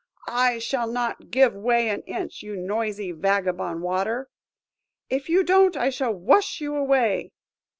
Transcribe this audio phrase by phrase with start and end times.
[0.25, 4.29] –"I shall not give way an inch, you noisy vagabond Water!"
[5.11, 7.33] –"If you don't, I shall wash you away!"